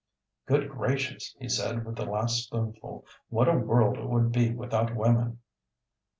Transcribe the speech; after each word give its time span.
"Good 0.47 0.67
gracious," 0.67 1.35
he 1.37 1.47
said, 1.47 1.85
with 1.85 1.95
the 1.95 2.07
last 2.07 2.45
spoonful, 2.45 3.05
"what 3.29 3.47
a 3.47 3.55
world 3.55 3.99
it 3.99 4.09
would 4.09 4.31
be 4.31 4.51
without 4.51 4.95
women!" 4.95 5.37